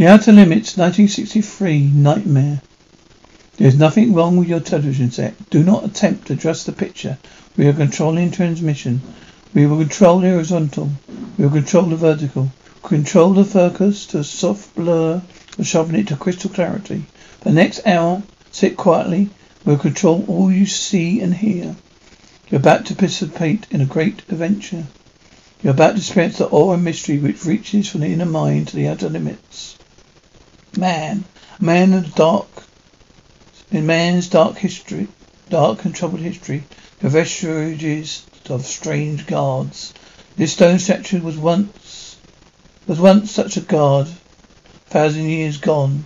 [0.00, 2.62] The Outer Limits 1963 Nightmare.
[3.58, 5.34] There's nothing wrong with your television set.
[5.50, 7.18] Do not attempt to adjust the picture.
[7.54, 9.02] We are controlling transmission.
[9.52, 10.90] We will control the horizontal.
[11.36, 12.50] We will control the vertical.
[12.82, 15.20] Control the focus to a soft blur
[15.58, 17.04] or sharpen it to crystal clarity.
[17.40, 19.28] For the next hour, sit quietly.
[19.66, 21.76] We'll control all you see and hear.
[22.48, 24.86] You're about to participate in a great adventure.
[25.62, 28.76] You're about to experience the awe and mystery which reaches from the inner mind to
[28.76, 29.76] the outer limits.
[30.76, 31.24] Man,
[31.58, 32.46] man the dark,
[33.72, 35.08] in man's dark history,
[35.48, 36.62] dark and troubled history,
[37.00, 39.92] the vestiges of strange gods.
[40.36, 42.16] This stone statue was once,
[42.86, 44.08] was once such a god,
[44.86, 46.04] thousand years gone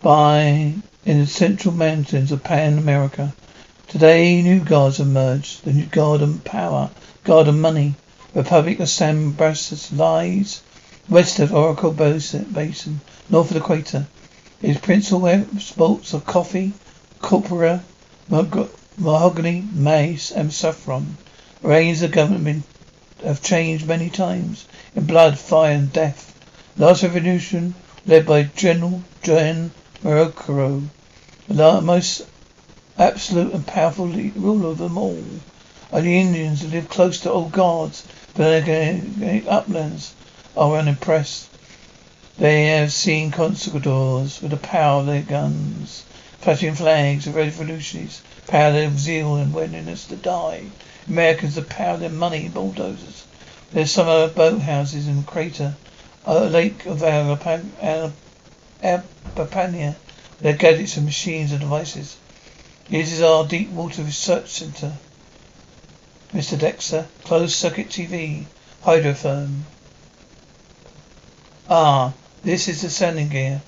[0.00, 3.34] by in the central mountains of Pan America.
[3.88, 5.64] Today, new gods emerged.
[5.64, 6.88] The new god of power,
[7.24, 7.94] god of money.
[8.32, 10.62] Republic of San Bras lies
[11.12, 12.46] west of Oracle Basin,
[13.28, 14.06] north of the equator.
[14.62, 16.72] Its principal exports of coffee,
[17.20, 17.82] copra,
[18.96, 21.18] mahogany, maize, and saffron.
[21.60, 22.64] Reigns of government
[23.22, 24.64] have changed many times
[24.96, 26.34] in blood, fire, and death.
[26.78, 27.74] Last revolution,
[28.06, 29.70] led by General Juan
[30.02, 30.88] Mercurio,
[31.46, 32.22] the most
[32.98, 35.22] absolute and powerful ruler of them all,
[35.92, 38.02] are the Indians who live close to old guards,
[38.34, 40.14] but their uplands
[40.54, 41.48] Oh, are unimpressed.
[42.36, 46.02] They have seen conquistadors with the power of their guns,
[46.40, 50.64] flashing flags of revolutionaries, power of their zeal and willingness to die.
[51.08, 53.24] Americans the power of their money bulldozers.
[53.72, 55.74] There's some of boathouses in crater,
[56.26, 58.12] a lake of Arapania,
[60.40, 62.16] their gadgets and machines and devices.
[62.90, 64.98] This is our deep water research center.
[66.34, 66.58] Mr.
[66.58, 68.44] Dexter, closed circuit TV,
[68.84, 69.62] hydrophone.
[71.74, 72.12] Ah,
[72.44, 73.62] this is the sending gear.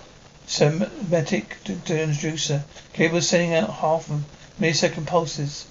[0.46, 2.60] Semantic transducer.
[2.92, 4.24] Cable sending out half of
[4.60, 5.64] millisecond pulses.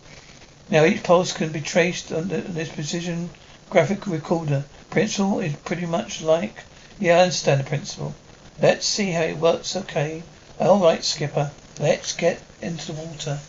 [0.67, 3.29] Now each pulse can be traced on this precision
[3.69, 4.65] graphic recorder.
[4.89, 6.63] Principle is pretty much like
[6.99, 8.15] yeah, I understand the principle.
[8.59, 10.23] Let's see how it works, okay?
[10.59, 11.51] All right, Skipper.
[11.79, 13.41] Let's get into the water.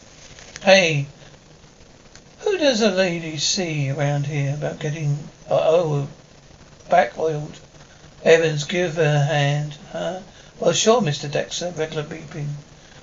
[0.63, 1.07] Hey,
[2.41, 6.09] who does a lady see around here about getting uh, oh
[6.91, 7.61] back oiled?
[8.25, 10.21] Evans, give her a hand, huh?
[10.59, 11.31] Well, sure, Mr.
[11.31, 11.73] Dexter.
[11.77, 12.49] Regular beeping.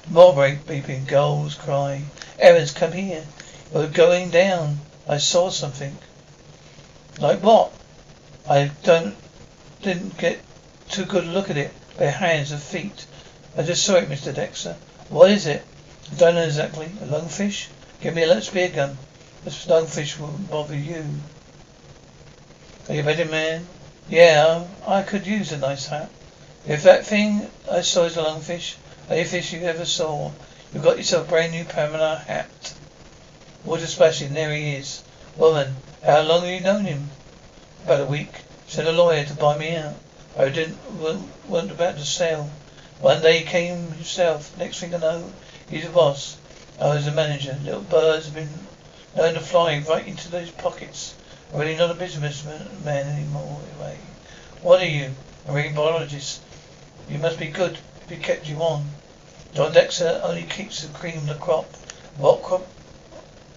[0.10, 1.06] More break beeping.
[1.06, 2.02] Girls cry.
[2.40, 3.24] Evans, come here.
[3.72, 4.80] We're going down.
[5.08, 5.96] I saw something.
[7.20, 7.72] Like what?
[8.50, 9.16] I don't
[9.84, 10.40] didn't get
[10.90, 11.72] too good a look at it.
[11.98, 13.06] Bare hands and feet.
[13.56, 14.34] I just saw it, Mr.
[14.34, 14.76] Dexter.
[15.10, 15.64] What is it?
[16.12, 16.88] I don't know exactly.
[17.02, 17.68] A lungfish?
[18.02, 18.98] Give me a let's-beer gun.
[19.44, 21.06] This lungfish won't bother you.
[22.90, 23.68] Are you ready, man?
[24.12, 26.10] Yeah, I could use a nice hat.
[26.68, 28.76] If that thing I saw is a lungfish,
[29.08, 30.32] fish you ever saw,
[30.74, 32.74] you've got yourself a brand new Panama hat.
[33.64, 35.02] Water splashing, there he is.
[35.38, 37.10] Woman, how long have you known him?
[37.86, 38.34] About a week.
[38.68, 39.96] Sent a lawyer to buy me out.
[40.38, 40.78] I didn't
[41.48, 42.50] weren't about to sell.
[43.00, 44.58] One day he came himself.
[44.58, 45.32] Next thing I know,
[45.70, 46.36] he's a boss.
[46.82, 47.58] I was a manager.
[47.64, 48.50] Little birds have been
[49.16, 51.14] known to fly right into those pockets.
[51.54, 53.98] Really not a businessman anymore, anyway.
[54.62, 55.14] What are you?
[55.48, 56.42] A marine biologist.
[57.10, 58.90] You must be good he kept you on.
[59.54, 61.66] John Dexter only keeps the cream of the crop.
[62.18, 62.68] What crop?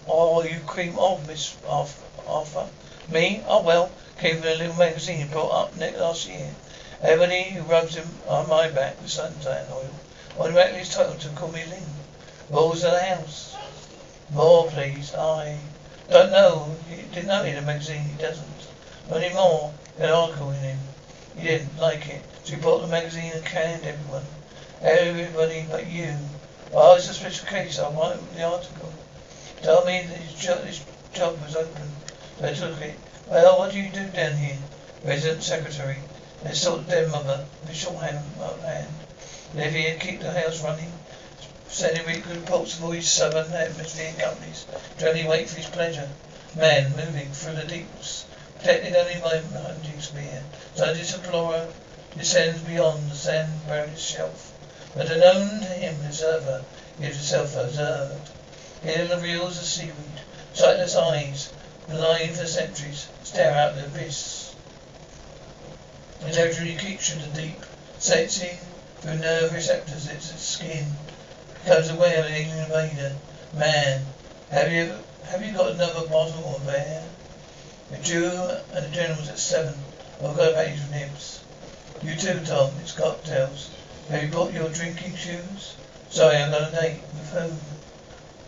[0.06, 2.68] Oh, you cream of, Miss Arthur.
[3.08, 3.42] Me?
[3.46, 6.54] Oh, well, came from a little magazine brought up next last year.
[7.00, 9.90] Everybody who rubs him on my back with suntan oil
[10.38, 11.94] automatically told to call me Lynn.
[12.50, 13.56] Rules of the house.
[14.30, 15.14] More, please.
[15.14, 15.58] I.
[16.10, 16.76] Don't know.
[16.88, 18.02] He didn't know he had a magazine.
[18.02, 18.46] He doesn't.
[19.08, 19.72] Not anymore.
[19.98, 20.78] An article in him.
[21.36, 22.22] He didn't like it.
[22.44, 24.24] So he bought the magazine and canned everyone.
[24.82, 26.16] Everybody but you.
[26.72, 27.78] Well, it's a special case.
[27.78, 28.92] I want the article.
[29.62, 31.88] Tell me that his job, his job was open.
[32.38, 32.98] So I took it.
[33.28, 34.58] Well, what do you do down here?
[35.04, 35.96] Resident Secretary.
[36.44, 37.46] Let's sort them mother.
[37.66, 38.18] The shorthand
[38.62, 38.88] hand.
[39.54, 40.92] Live here, keep the house running.
[41.66, 44.66] Sending weekly reports of all his southern atmosphere companies.
[44.98, 46.10] Johnny wait for his pleasure.
[46.54, 48.26] Man moving through the deeps.
[48.58, 50.42] protected only by hunting spear.
[50.74, 51.68] So this explorer
[52.18, 54.52] descends beyond the sand-buried shelf.
[54.94, 56.64] But unknown to him, observer,
[57.00, 58.28] gives himself observed.
[58.82, 60.20] Here the reels of seaweed.
[60.52, 61.48] Sightless eyes,
[61.88, 64.54] blind for centuries, stare out the abyss.
[66.20, 67.64] The to the deep,
[67.98, 68.58] sensing
[69.00, 70.86] through nerve receptors its skin.
[71.64, 73.16] Becomes away of an alien invader.
[73.54, 74.04] Man,
[74.50, 74.92] have you
[75.24, 77.02] have you got another bottle of air?
[77.90, 78.26] The Jew
[78.74, 79.72] and the general's at seven.
[80.22, 81.42] I've got a package of nibs.
[82.02, 82.70] You too, Tom.
[82.82, 83.70] It's cocktails.
[84.10, 85.74] Have you brought your drinking shoes?
[86.10, 87.00] Sorry, I've got a date.
[87.14, 87.58] With whom?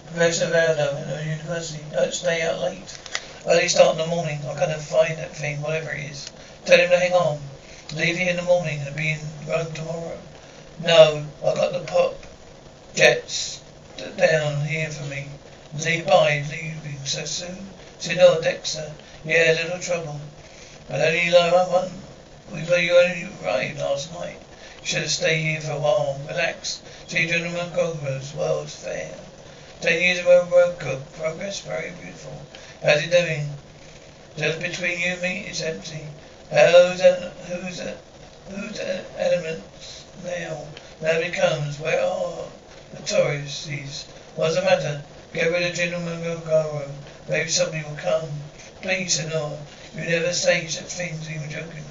[0.08, 1.82] Professor Valdo at the university.
[1.92, 2.98] Don't stay out late.
[3.46, 4.40] Early start in the morning.
[4.46, 6.30] I'm gonna find that thing, whatever it is.
[6.66, 7.40] Tell him to hang on.
[7.94, 10.18] Leave here in the morning and be in Rome tomorrow.
[10.84, 12.25] No, I got the pop
[12.96, 13.60] jets
[14.16, 15.28] down here for me.
[15.84, 17.68] Leave by leaving so soon.
[17.98, 18.90] Senor oh, Dexter.
[19.22, 20.18] Yeah, a little trouble.
[20.88, 21.90] But only like one.
[22.50, 24.38] We you only arrived last night.
[24.80, 26.18] You Should have stayed here for a while.
[26.26, 26.80] Relax.
[27.06, 29.14] See Gentleman Grover's World's Fair.
[29.82, 30.78] Ten years of road
[31.18, 32.40] progress, very beautiful.
[32.82, 33.50] How's it doing?
[34.38, 36.06] Just between you and me, it's empty.
[36.50, 37.98] How's that, who's that,
[38.48, 40.66] who's that elements now?
[41.02, 41.78] Nobody comes.
[41.78, 42.46] Where are
[42.92, 43.66] the tourists?
[43.66, 44.04] He's...
[44.34, 45.02] What's the matter?
[45.32, 46.90] Get rid of Gentleman Goro.
[47.28, 48.28] Maybe somebody will come.
[48.82, 49.58] Please, Senor.
[49.94, 51.84] You never say such things, even joking.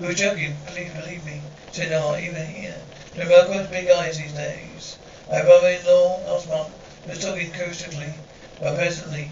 [0.00, 1.40] We were joking, please believe me.
[1.78, 2.74] No, even here.
[3.14, 4.98] The America's big eyes these days.
[5.30, 6.72] My brother-in-law last month
[7.06, 8.12] was talking acoustically,
[8.60, 9.30] but presently,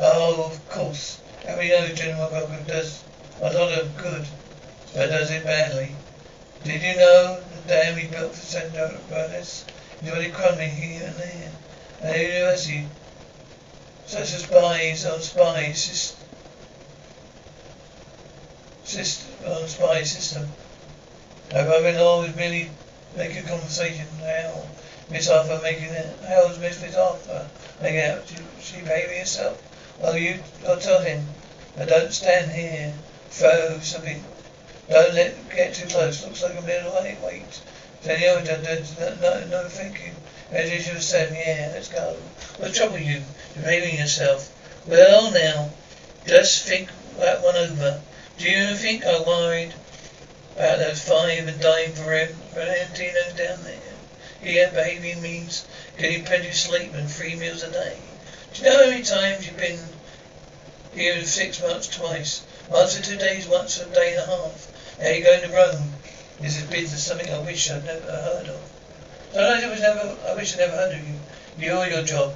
[0.00, 3.02] oh, of course, every know General Goku does
[3.40, 4.26] a lot of good,
[4.94, 5.94] but does it badly.
[6.62, 9.64] Did you know the dam he built for Sandro Brothers
[10.04, 11.52] is already crumbling here and there?
[12.02, 12.86] And the university,
[14.06, 16.16] such as spies on spies,
[18.84, 20.48] system, on spy system.
[21.52, 22.70] My brother-in-law was merely
[23.16, 24.06] making conversation.
[24.20, 24.66] How?
[25.10, 26.18] Miss Arthur making it.
[26.28, 27.46] How's Miss Miss Arthur
[27.82, 28.26] making out?
[28.26, 29.62] She, she behaving herself?
[30.00, 31.26] Well, you, I'll tell him.
[31.76, 32.94] But don't stand here.
[33.30, 34.22] Throw something.
[34.88, 36.24] Don't let get too close.
[36.24, 36.92] Looks like a middle
[37.22, 37.60] weight.
[38.06, 38.18] Wait.
[38.18, 38.42] Senor,
[39.00, 40.12] no, no, no, thank you.
[40.50, 42.16] As you have said, yeah, let's go.
[42.58, 43.22] What trouble you?
[43.54, 44.52] Behaving yourself.
[44.86, 45.70] Well, now,
[46.26, 48.02] just think that one over.
[48.36, 49.74] Do you think I worried
[50.54, 53.80] about those five and dying for him, Valentino down there?
[54.42, 55.64] Here, behaving means
[55.96, 57.96] getting plenty of sleep and three meals a day.
[58.52, 59.80] Do you know how many times you've been
[60.94, 62.44] here in six months twice?
[62.68, 64.98] Once for two days, once for a day and a half.
[65.00, 65.92] Now you're going to Rome.
[66.40, 68.60] This is business, something I wish I'd never heard of.
[69.32, 71.14] Sometimes I, was never, I wish I'd never heard of you.
[71.58, 72.34] You or your job.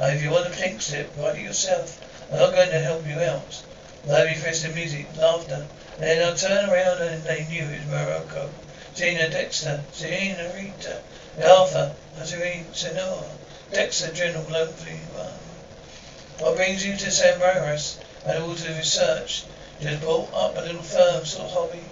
[0.00, 2.00] Now, if you want a pink slip, write it yourself.
[2.32, 3.62] I'm not going to help you out.
[4.06, 5.66] Lively festive music, laughter.
[5.98, 8.50] Then I turned around and they knew it was Mercurio.
[8.94, 11.02] Gina Dexter, Serena Rita,
[11.44, 11.94] Arthur,
[12.24, 13.28] Serena Senora,
[13.70, 15.32] Dexter General Lonely One.
[16.38, 19.44] What brings you to San Barras and all to research?
[19.80, 21.84] Just brought up a little firm sort of hobby.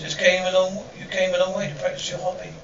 [0.00, 2.54] Just came along, you came a long way to practice your hobby.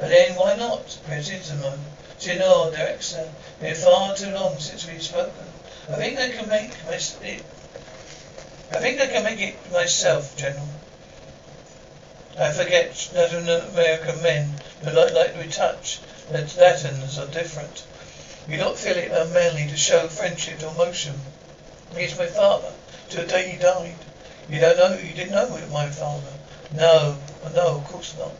[0.00, 0.98] But then why not?
[1.06, 1.78] President
[2.18, 5.46] Senor Dexter, been far too long since we've spoken.
[5.90, 6.72] I think I can make
[7.22, 7.44] it
[8.72, 10.68] I think I can make it myself, General.
[12.38, 16.00] I forget that American men not like to be touched.
[16.30, 17.84] That Latins are different.
[18.48, 21.14] You don't feel it uh, unmanly to show friendship or emotion.
[21.96, 22.72] He's my father.
[23.10, 23.96] To the day he died.
[24.48, 26.35] You don't know, you didn't know my father.
[26.76, 27.16] No,
[27.54, 28.32] no, of course not.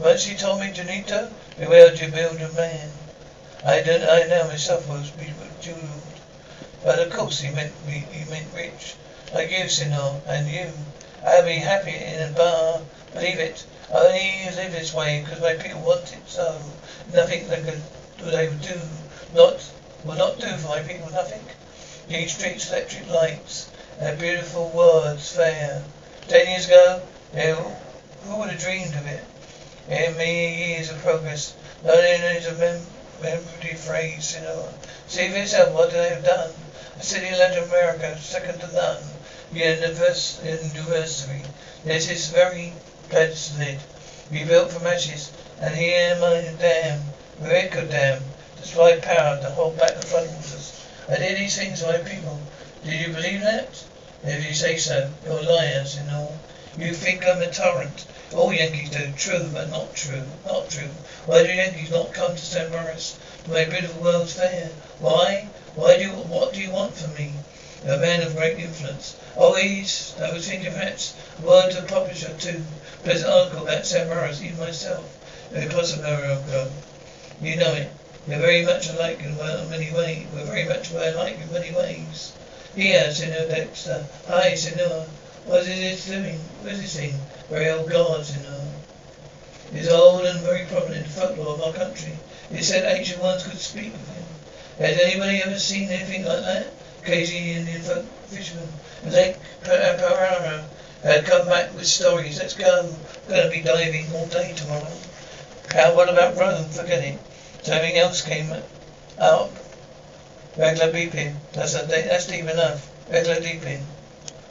[0.00, 2.90] Once you told me, Janito, beware to build a man.
[3.64, 6.02] I don't, I know myself was bejeweled.
[6.82, 8.96] But of course he meant me, he meant rich.
[9.32, 10.72] Like you, Senor, and you.
[11.24, 12.80] I'll be happy in a bar.
[13.12, 13.64] Believe it.
[13.94, 16.60] I only live this way because my people want it so.
[17.14, 17.82] Nothing they could
[18.18, 18.80] they would do
[19.32, 19.64] not
[20.04, 21.08] will not do for my people.
[21.12, 21.44] Nothing.
[22.08, 25.84] These streets, electric lights, and beautiful words fair.
[26.26, 27.02] Ten years ago,
[27.32, 29.24] who would have dreamed of it?
[29.88, 31.54] In many years of progress,
[31.84, 32.86] only is a mem-
[33.20, 34.68] memory phrase, you know.
[35.08, 36.50] See for yourself what they have done.
[36.98, 39.02] A city in Latin America, second to none
[39.52, 41.42] university.
[41.84, 42.72] This is very
[43.08, 43.80] placid.
[44.30, 45.30] Rebuilt from ashes,
[45.60, 47.00] and here my dam,
[47.40, 48.22] Rico Dam,
[48.62, 50.84] supply power to hold back the floodwaters.
[51.08, 52.40] I did these things for my people.
[52.84, 53.84] Did you believe that?
[54.24, 56.36] If you say so, you're liars you all.
[56.78, 58.06] You think I'm a torrent.
[58.34, 59.12] All Yankees do.
[59.16, 60.24] True, but not true.
[60.44, 60.90] Not true.
[61.24, 63.18] Why do Yankees not come to San Boris?
[63.48, 64.70] My beautiful world's fair.
[64.98, 65.48] Why?
[65.74, 67.32] Why do you, what do you want from me?
[67.84, 69.16] a man of great influence.
[69.36, 72.64] Always, I was thinking perhaps one to publish a two
[73.04, 75.04] pleasant article about Sam Burrows, even myself.
[75.52, 76.70] Very possible, ago.
[77.40, 77.90] You know it.
[78.26, 79.36] We're very much alike in
[79.70, 80.26] many ways.
[80.34, 82.32] We're very much alike in many ways.
[82.74, 84.04] Here, Senor Dexter.
[84.26, 85.06] Hi, Senor.
[85.46, 86.40] What is this doing?
[86.60, 87.14] What is this thing?
[87.48, 88.66] Very old guard, Senor.
[89.72, 92.14] It's old and very prominent in folklore of our country.
[92.50, 94.24] It said ancient ones could speak with him.
[94.78, 96.66] Has anybody ever seen anything like that?
[97.04, 97.80] Casey Indian
[98.26, 98.68] fisherman
[99.04, 100.64] Lake Parara
[101.04, 102.40] had come back with stories.
[102.40, 102.92] Let's go.
[103.28, 104.98] Gonna be diving all day tomorrow.
[105.72, 106.68] How, what about Rome?
[106.70, 107.20] Forget it.
[107.62, 108.52] Something else came
[109.20, 109.52] up.
[110.56, 111.36] Regular beeping.
[111.52, 112.90] That's a, that's deep enough.
[113.08, 113.40] Regular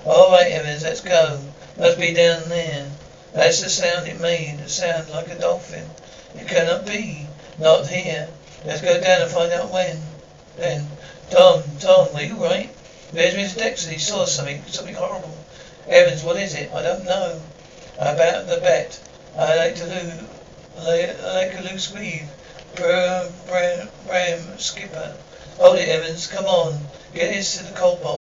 [0.06, 1.42] All right, Evans, let's go.
[1.80, 2.92] Must be down there.
[3.34, 4.60] That's the sound it made.
[4.60, 5.90] It sound like a dolphin.
[6.36, 7.26] It cannot be.
[7.58, 8.30] Not here.
[8.66, 9.98] Let's go down and find out when.
[10.58, 10.88] Then,
[11.32, 12.70] Tom, Tom, are you right?
[13.14, 13.58] There's Mr.
[13.58, 13.92] Dexter.
[13.92, 15.36] He saw something, something horrible.
[15.88, 16.72] Evans, what is it?
[16.72, 17.42] I don't know.
[17.98, 19.00] About the bet.
[19.36, 20.24] I like to lose.
[20.82, 22.30] I like a loose weave.
[22.76, 25.16] Bram, Bram, Skipper.
[25.58, 26.28] Hold it, Evans.
[26.28, 26.80] Come on.
[27.16, 28.25] Get this to the cold box.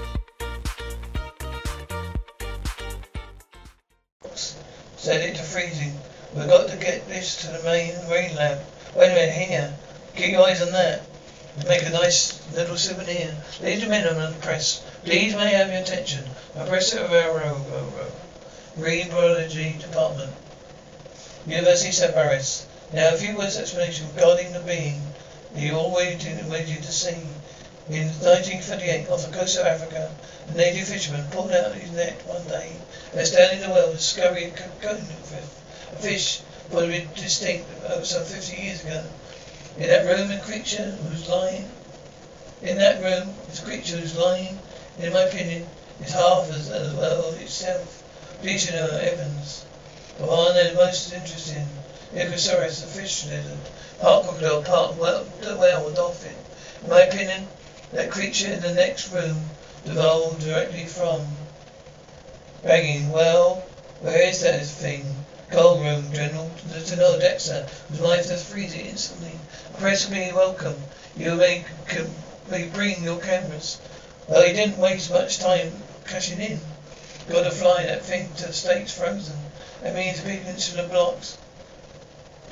[5.01, 5.99] Set it to freezing.
[6.35, 8.59] We've got to get this to the main rain lab.
[8.95, 9.73] Wait a minute, here.
[10.15, 11.01] Keep your eyes on that.
[11.67, 13.35] Make a nice little souvenir.
[13.63, 16.23] Ladies and gentlemen of the press, please may I have your attention.
[16.53, 17.65] Professor Railroad,
[18.75, 20.31] Green Biology Department,
[21.47, 22.13] University of.
[22.13, 22.67] Paris.
[22.93, 25.01] Now a few words of explanation regarding the being
[25.55, 27.25] you all waited, waited to see.
[27.89, 30.11] In 1938, off the coast of Africa,
[30.53, 32.73] a native fisherman pulled out his net one day
[33.13, 34.97] and standing in the well discovered a cone
[35.93, 39.03] a fish probably distinct over some 50 years ago.
[39.77, 41.71] In that room, a creature was lying.
[42.61, 44.59] In that room, this creature was lying.
[44.99, 45.67] In my opinion,
[46.01, 48.03] is half as, as well itself.
[48.41, 49.65] Please, know, Evans.
[50.17, 51.67] The one is most interesting,
[52.13, 53.57] Ichthyosaurus, the fish lizard,
[53.99, 55.23] part crocodile, part whale,
[55.57, 56.35] whale or dolphin.
[56.83, 57.47] In my opinion,
[57.93, 59.49] that creature in the next room
[59.85, 61.25] devolved directly from
[62.63, 63.11] begging.
[63.11, 63.63] Well,
[64.01, 65.05] where is that thing?
[65.49, 66.49] Cold room, General.
[66.73, 69.37] Lieutenant Dexter, whose life does freeze it instantly.
[69.79, 70.75] Press me welcome.
[71.17, 71.65] You may,
[72.49, 73.79] may bring your cameras.
[74.27, 75.71] Well, he didn't waste much time
[76.07, 76.59] cashing in.
[77.29, 79.37] Got to fly that thing to the States frozen.
[79.81, 81.37] That means big insular blocks.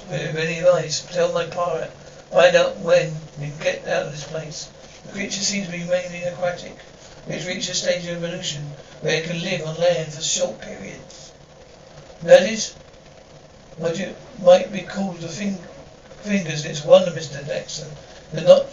[0.10, 1.92] With any advice, tell my pirate.
[2.32, 4.70] Find out when we get out of this place.
[5.06, 6.78] The creature seems to be mainly aquatic.
[7.28, 8.62] It's reached a stage of evolution
[9.02, 11.32] where it can live on land for short periods.
[12.22, 12.74] That is
[13.78, 15.64] what you might be called the fing-
[16.22, 16.66] fingers.
[16.66, 17.46] It's wonder, Mr.
[17.46, 17.88] Dexter.
[18.34, 18.66] The not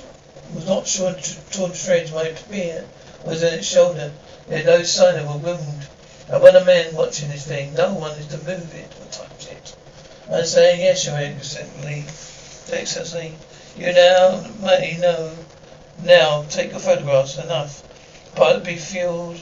[0.54, 1.14] was not sure
[1.50, 2.84] torn shreds my spear
[3.24, 4.12] was on its shoulder.
[4.48, 5.88] There's no sign of a wound.
[6.28, 7.74] And when a man watching this thing.
[7.74, 9.76] No one is to move it or touch it.
[10.30, 12.04] I say, yes, your excellency.
[12.72, 13.36] Excellency.
[13.76, 15.32] You now may know.
[16.02, 17.38] Now, take your photographs.
[17.38, 17.82] Enough.
[18.36, 19.40] Pilot be fueled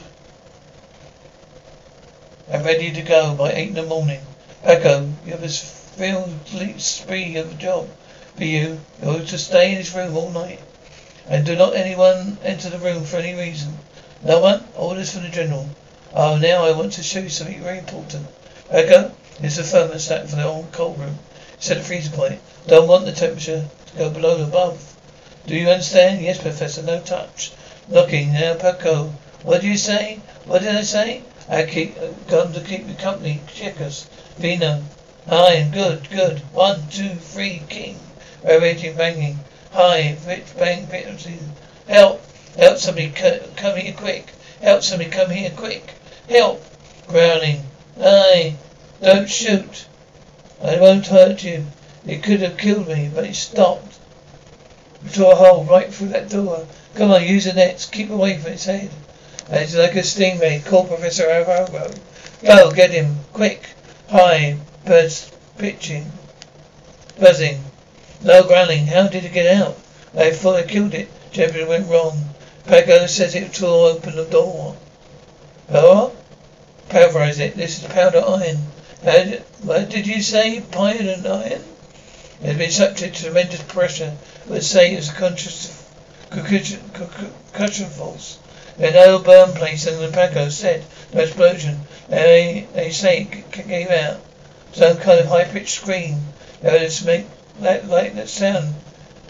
[2.47, 4.21] and ready to go by eight in the morning.
[4.63, 6.29] Echo, you have a field
[6.77, 7.89] spree of a job
[8.37, 8.79] for you.
[9.03, 10.61] You're to stay in this room all night.
[11.27, 13.79] And do not anyone enter the room for any reason.
[14.23, 14.65] No one?
[14.77, 15.67] Orders from the general.
[16.13, 18.27] Oh, now I want to show you something very important.
[18.69, 19.11] Echo,
[19.41, 21.19] it's a thermostat for the old cold room.
[21.59, 22.39] Set a freezer point.
[22.65, 24.95] Don't want the temperature to go below the above.
[25.45, 26.21] Do you understand?
[26.21, 26.81] Yes, Professor.
[26.81, 27.51] No touch.
[27.87, 29.13] Looking now, Paco.
[29.43, 30.19] What do you say?
[30.45, 31.21] What did I say?
[31.47, 33.41] I keep uh, come to keep you company.
[33.53, 34.07] Checkers.
[34.37, 34.83] Vino.
[35.29, 36.39] Hi, good, good.
[36.51, 37.99] One, two, three, king.
[38.41, 39.39] Vibrating, banging.
[39.71, 41.37] Hi, rich, bang, penalty.
[41.87, 42.25] Help!
[42.57, 44.31] Help somebody come here quick.
[44.61, 45.93] Help somebody come here quick.
[46.27, 46.65] Help!
[47.07, 47.65] Growling.
[48.01, 48.55] Aye.
[49.01, 49.85] Don't shoot.
[50.63, 51.67] I won't hurt you.
[52.07, 53.99] It could have killed me, but it stopped.
[55.03, 56.65] We tore a hole right through that door.
[56.95, 57.85] Come on, use the nets.
[57.85, 58.89] Keep away from its head.
[59.49, 60.65] And it's like a stingray.
[60.65, 61.91] Call Professor Alvaro.
[62.41, 63.17] Go, get him.
[63.33, 63.69] Quick.
[64.09, 66.11] Hi, birds pitching,
[67.19, 67.63] buzzing.
[68.21, 68.87] Low growling.
[68.87, 69.77] How did it get out?
[70.17, 71.09] I thought I killed it.
[71.31, 72.33] Champion went wrong.
[72.65, 74.77] Paco says it tore open the door.
[75.69, 76.11] Power?
[76.89, 77.55] Paraphrase it.
[77.55, 78.57] This is powder iron.
[79.63, 80.57] What did you say?
[80.57, 81.63] And iron?
[82.41, 84.15] It has been subject to tremendous pressure.
[84.47, 85.84] But say it was a conscious
[86.43, 88.39] concussion force.
[88.77, 91.81] There's no burn place and the Paco said no explosion.
[92.09, 94.19] They, they say it came out.
[94.73, 96.19] Some kind of high pitched scream.
[96.61, 97.25] They just make
[97.61, 98.75] that like that sound.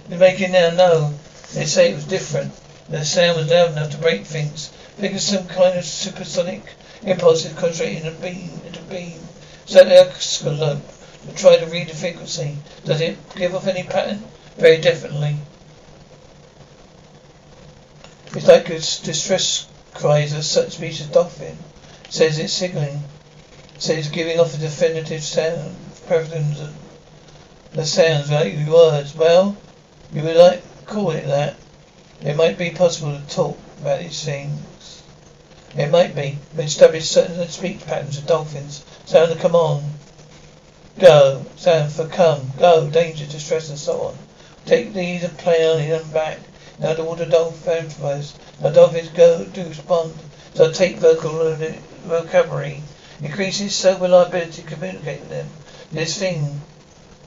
[0.09, 1.13] They're making now no.
[1.53, 2.53] They say it was different.
[2.89, 4.69] The sound was loud enough to break things.
[4.97, 6.63] Think of some kind of supersonic
[7.03, 9.19] impulse concentrating a beam into beam.
[9.65, 10.81] So the oscilloscope
[11.27, 12.57] to try to read the frequency.
[12.83, 14.23] Does it give off any pattern?
[14.57, 15.37] Very definitely.
[18.35, 21.57] It's like a distress cries of such species of dolphin.
[22.09, 23.01] Says it's signaling.
[23.77, 25.77] Says giving off a definitive sound.
[26.05, 26.75] Preference of
[27.71, 29.15] the sounds like words.
[29.15, 29.55] Well,
[30.11, 31.55] you would like call it that.
[32.21, 35.01] It might be possible to talk about these things.
[35.77, 36.37] It might be.
[36.57, 38.83] We established certain speech patterns of dolphins.
[39.05, 39.93] Sound the come on.
[40.99, 41.45] Go.
[41.55, 42.51] Sound for come.
[42.57, 42.89] Go.
[42.89, 44.17] Danger, distress, and so on.
[44.65, 46.39] Take these and play on them back.
[46.79, 48.37] Now the water dolphin first.
[48.61, 50.13] Now dolphins go to respond.
[50.53, 51.55] So take vocal
[52.03, 52.81] vocabulary.
[53.21, 55.47] Increases so reliability to communicate with them.
[55.91, 56.61] This thing,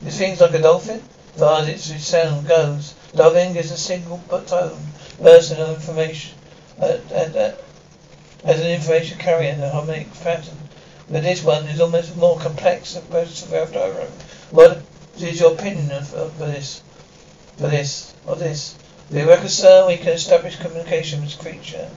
[0.03, 1.03] this thing's like a dolphin.
[1.37, 4.79] Far as its sound goes, Loving is a single tone,
[5.19, 6.37] burst of information.
[6.79, 7.53] Uh, and, uh,
[8.45, 10.59] as an information carrier in a harmonic pattern.
[11.09, 13.67] But this one is almost more complex than most of our.
[14.51, 14.83] What
[15.19, 16.83] is your opinion of, of this?
[17.57, 18.15] For this?
[18.27, 18.75] Or this?
[19.11, 21.89] Do you reconcile we can establish communication with creature?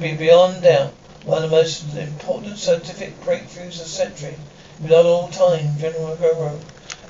[0.00, 4.34] Be beyond doubt one of the most important scientific breakthroughs of the century.
[4.82, 6.58] Without all time, General Goro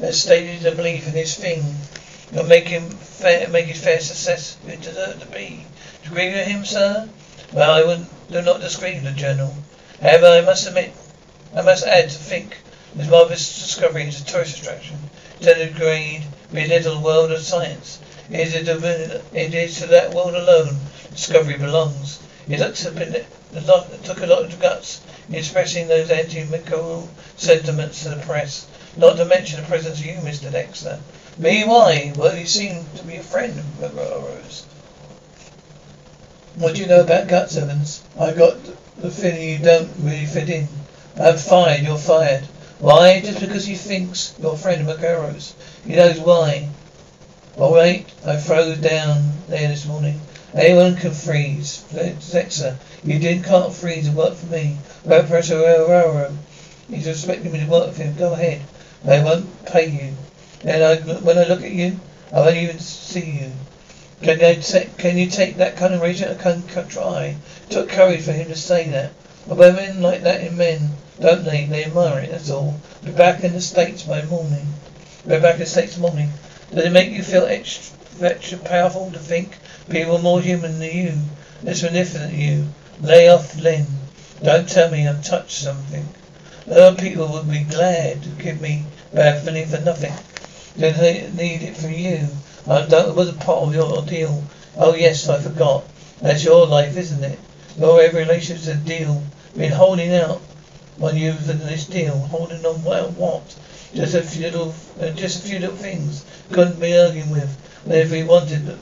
[0.00, 1.64] has stated a belief in this thing.
[2.30, 4.58] You're making fair, making fair success.
[4.66, 5.64] You deserve to be.
[6.02, 7.08] Do you agree with him, sir?
[7.50, 9.54] Well, I would do not disagree with the Journal.
[10.02, 10.92] However, I must admit,
[11.56, 12.58] I must add to think
[12.94, 14.98] this marvelous discovery is a tourist attraction.
[15.40, 18.00] To the grade, be little world of science.
[18.30, 18.68] It is,
[19.32, 20.76] it is to that world alone
[21.10, 22.20] discovery belongs.
[22.48, 27.08] It looks a bit, a lot, took a lot of guts in expressing those anti-Mercurio
[27.36, 28.66] sentiments to the press.
[28.96, 30.50] Not to mention the presence of you, Mr.
[30.50, 31.00] Dexter.
[31.38, 32.12] Me, why?
[32.16, 34.64] Well, you seem to be a friend of McGuire's.
[36.56, 38.02] What do you know about Guts, Evans?
[38.18, 38.56] I got
[38.96, 40.68] the feeling you don't really fit in.
[41.16, 41.82] I'm fired.
[41.84, 42.44] You're fired.
[42.78, 43.20] Why?
[43.20, 45.54] Just because he thinks you're a friend of McGarrow's.
[45.84, 46.68] He knows why.
[47.58, 48.06] All right.
[48.24, 50.20] I froze down there this morning.
[50.54, 51.84] Anyone can freeze.
[51.90, 54.76] Zexa, you didn't can't freeze and work for me.
[55.04, 56.38] About Professor Railroad.
[56.88, 58.14] He's expecting me to work for him.
[58.14, 58.62] Go ahead.
[59.04, 60.14] I won't pay you.
[60.62, 61.98] And I, when I look at you,
[62.32, 63.50] I won't even see you.
[64.22, 66.22] Can you take, can you take that kind of rage?
[66.22, 67.34] I can try.
[67.64, 69.10] It took courage for him to say that.
[69.48, 71.64] But women like that in men, don't they?
[71.64, 72.80] They admire it, that's all.
[73.04, 74.66] Be back in the States by morning.
[75.26, 76.30] Be back in the States morning.
[76.70, 79.56] Does it make you feel extra, powerful to think
[79.88, 81.18] people more human than you?
[81.62, 82.68] Less than you?
[83.00, 83.86] Lay off, Lynn.
[84.42, 86.06] Don't tell me I've touched something.
[86.70, 90.12] Other people would be glad to give me bad feeling for nothing.
[90.76, 92.28] They need it from you.
[92.66, 94.44] I don't, it wasn't part of your deal.
[94.76, 95.84] Oh yes, I forgot.
[96.20, 97.38] That's your life, isn't it?
[97.78, 99.22] Your every relationship's a deal.
[99.56, 100.42] Been holding out
[101.00, 102.18] on you for this deal.
[102.18, 103.56] Holding on well what?
[103.94, 106.24] Just a few little, uh, just a few little things.
[106.52, 107.56] Couldn't be arguing with.
[107.86, 108.78] But if we wanted,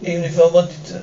[0.00, 1.02] even if I wanted to,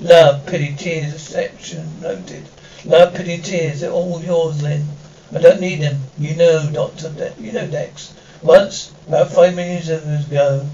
[0.00, 2.44] love, pity, tears, exception noted.
[2.84, 4.86] Love, pity, tears, they're all yours, Lynn.
[5.34, 6.00] I don't need them.
[6.18, 7.10] You know, Doctor.
[7.10, 8.14] De- you know, Dex.
[8.42, 10.66] Once, about five minutes ago,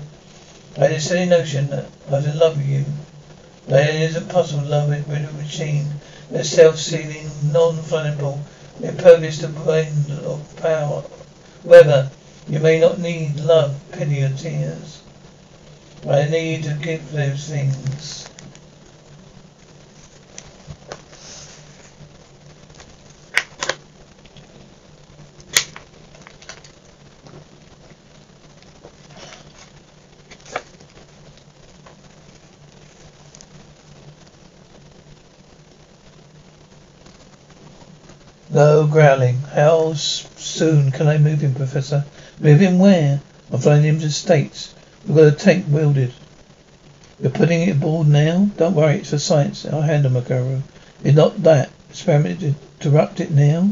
[0.76, 2.84] I had a silly notion that I was in love with you.
[3.66, 5.88] That it isn't possible to love with a machine
[6.30, 8.38] that's self-sealing, non-flammable,
[8.82, 11.02] impervious to wind or power.
[11.64, 12.10] Whether
[12.46, 15.02] you may not need love, pity, or tears.
[16.02, 18.28] But I need to give those things.
[38.54, 39.38] No growling.
[39.52, 42.04] How soon can I move him, Professor?
[42.38, 43.20] Move him where?
[43.50, 44.72] I'm flying him to the States.
[45.04, 46.12] We've got a tank welded.
[47.18, 48.48] You're putting it aboard now?
[48.56, 49.66] Don't worry, it's for science.
[49.66, 50.62] I'll handle Magaro.
[51.02, 51.70] It's not that.
[51.90, 53.70] Experiment interrupt it now.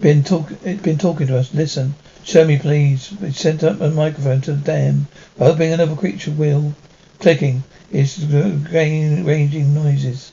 [0.00, 1.52] Been talk it's been talking to us.
[1.52, 1.94] Listen.
[2.24, 3.12] Show me please.
[3.20, 5.08] We sent up a microphone to the dam.
[5.38, 6.72] Hoping another creature will.
[7.18, 7.64] Clicking.
[7.92, 10.32] It's ranging noises.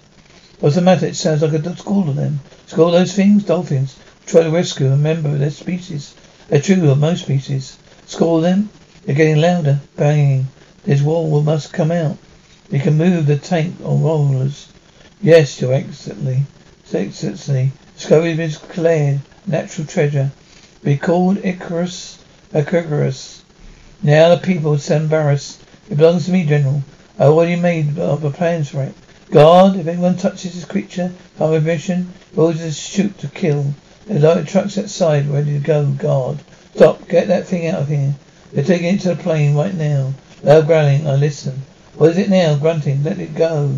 [0.59, 1.05] What's the matter?
[1.05, 2.39] It sounds like a school to them.
[2.65, 3.43] School those things?
[3.43, 3.95] Dolphins.
[4.25, 6.15] try to rescue a member of their species.
[6.49, 7.77] A true of most species.
[8.07, 8.69] Score them?
[9.05, 10.47] They're getting louder, banging.
[10.83, 12.17] This wall must come out.
[12.71, 14.67] We can move the tank on rollers.
[15.21, 16.45] Yes, Your Excellency.
[16.91, 17.71] Excellency.
[17.95, 20.31] Discovery been declared natural treasure.
[20.83, 22.17] Be called Icarus,
[22.51, 23.43] Icarus.
[24.01, 25.59] Now the people of Sambaris.
[25.87, 26.81] It belongs to me, General.
[27.19, 28.95] I already made other plans for it.
[29.29, 33.73] Guard, if anyone touches this creature, come with mission, we'll just shoot to kill.
[34.05, 36.39] The light truck's outside, ready to go, guard.
[36.73, 38.15] Stop, get that thing out of here.
[38.53, 40.13] They're taking it to the plane right now.
[40.43, 41.63] Loud growling, I listen.
[41.95, 42.55] What is it now?
[42.55, 43.75] Grunting, let it go.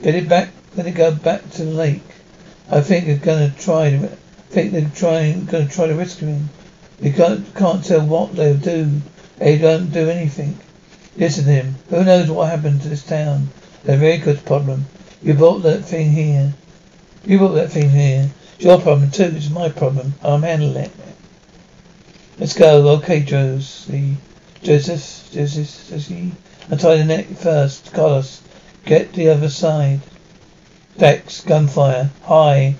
[0.00, 2.02] Get it back, let it go back to the lake.
[2.70, 4.08] I think they're gonna try to,
[4.50, 6.50] think they're trying, gonna try to rescue him.
[7.00, 9.02] We can't, can't tell what they'll do.
[9.38, 10.56] They don't do anything.
[11.16, 11.74] Listen to him.
[11.90, 13.48] Who knows what happened to this town?
[13.86, 14.86] A very good problem.
[15.22, 16.54] You brought that thing here.
[17.26, 18.30] You brought that thing here.
[18.54, 19.32] It's your problem too.
[19.36, 20.14] It's my problem.
[20.22, 20.90] I'm handling it.
[22.38, 22.88] Let's go.
[22.96, 24.16] Okay, Josie.
[24.62, 26.32] Joseph, Joseph, Josie.
[26.70, 27.92] Untie the neck first.
[27.92, 28.40] Carlos,
[28.86, 30.00] get the other side.
[30.96, 32.10] Dex, gunfire.
[32.22, 32.76] High.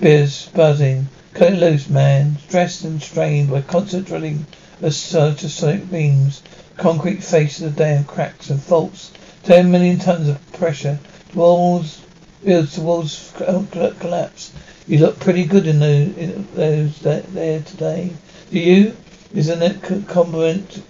[0.00, 1.08] Biz, buzzing.
[1.34, 2.36] Cut it loose, man.
[2.48, 4.44] Stressed and strained by constant drilling
[4.82, 6.42] of sonic beams.
[6.76, 9.12] Concrete face of the dam cracks and faults.
[9.48, 10.98] Ten million tons of pressure.
[11.34, 12.02] Walls,
[12.44, 13.64] builds towards uh,
[13.98, 14.52] collapse.
[14.86, 18.12] You look pretty good in those, in those there today.
[18.50, 18.94] Do you?
[19.34, 20.82] Isn't that compliment?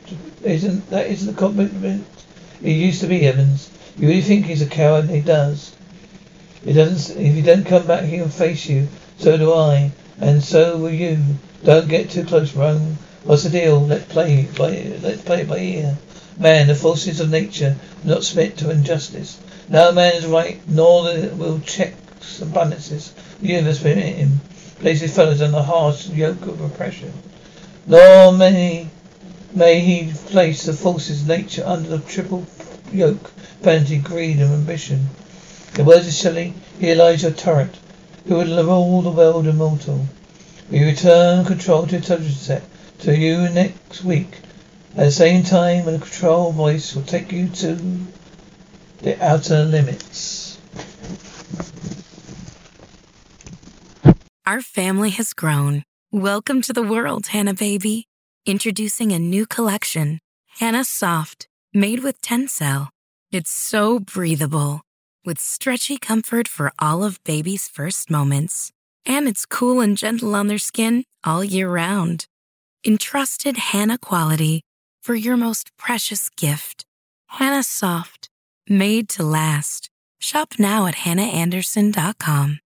[0.42, 2.05] Isn't that isn't a compliment?
[2.61, 3.71] He used to be Evans.
[3.97, 5.09] You really think he's a coward?
[5.09, 5.77] He does.
[6.64, 7.16] He doesn't.
[7.16, 10.90] If he don't come back here and face you, so do I, and so will
[10.90, 11.18] you.
[11.62, 12.99] Don't get too close, Rome.
[13.23, 13.79] What's the deal?
[13.79, 15.97] Let's play by let's play by ear.
[16.38, 19.38] Man, the forces of nature will not submit to injustice.
[19.68, 23.12] No man is right, nor the, will checks and balances.
[23.40, 24.40] The universe permit him.
[24.79, 27.12] Places fellows under the harsh yoke of oppression.
[27.87, 28.87] Nor may
[29.53, 32.46] may he place the forces of nature under the triple
[32.92, 35.09] yoke, vanity, greed, and ambition.
[35.74, 37.74] The words of Shelley, he lies your turret,
[38.27, 40.07] who would rule the world immortal.
[40.70, 42.62] We return control to intelligence set
[43.01, 44.38] to you next week.
[44.96, 47.79] At the same time, a control voice will take you to
[49.03, 50.59] the outer limits.
[54.46, 55.85] Our family has grown.
[56.11, 58.07] Welcome to the world, Hanna baby.
[58.46, 60.20] Introducing a new collection,
[60.59, 62.88] Hanna Soft, made with Tencel.
[63.31, 64.81] It's so breathable,
[65.24, 68.72] with stretchy comfort for all of baby's first moments.
[69.05, 72.27] And it's cool and gentle on their skin all year round.
[72.85, 74.62] Entrusted Hanna quality
[75.09, 76.85] for your most precious gift.
[77.29, 78.29] Hanna Soft,
[78.68, 79.88] made to last.
[80.21, 82.61] Shop now at hannaandersson.com.